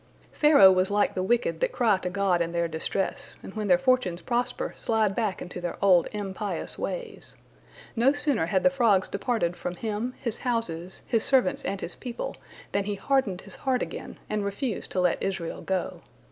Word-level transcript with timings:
Pharaoh 0.31 0.71
was 0.71 0.89
like 0.89 1.13
the 1.13 1.21
wicked 1.21 1.59
that 1.59 1.71
cry 1.71 1.97
to 1.97 2.09
God 2.09 2.41
in 2.41 2.53
their 2.53 2.67
distress, 2.67 3.35
and 3.43 3.53
when 3.53 3.67
their 3.67 3.77
fortunes 3.77 4.23
prosper 4.23 4.73
slide 4.75 5.13
back 5.15 5.43
into 5.43 5.61
their 5.61 5.77
old, 5.79 6.07
impious 6.11 6.75
ways. 6.79 7.35
No 7.95 8.11
sooner 8.11 8.47
had 8.47 8.63
the 8.63 8.71
frogs 8.71 9.07
departed 9.07 9.55
from 9.55 9.75
him, 9.75 10.15
his 10.19 10.39
houses, 10.39 11.03
his 11.05 11.23
servants, 11.23 11.63
and 11.65 11.81
his 11.81 11.93
people, 11.95 12.35
than 12.71 12.85
he 12.85 12.95
hardened 12.95 13.41
his 13.41 13.57
heart 13.57 13.83
again, 13.83 14.17
and 14.27 14.43
refused 14.43 14.89
to 14.93 15.01
let 15.01 15.21
Israel 15.21 15.61
go. 15.61 16.01